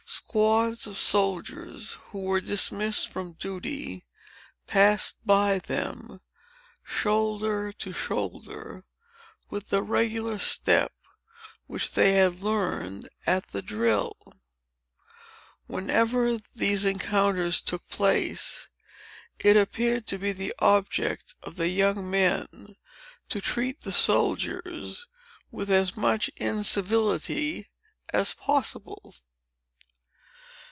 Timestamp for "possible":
28.33-29.15